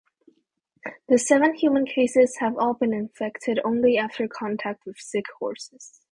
The 1.09 1.19
seven 1.19 1.53
human 1.53 1.85
cases 1.85 2.37
have 2.39 2.57
all 2.57 2.73
been 2.73 2.91
infected 2.91 3.59
only 3.63 3.99
after 3.99 4.27
contact 4.27 4.83
with 4.83 4.97
sick 4.97 5.25
horses. 5.37 5.99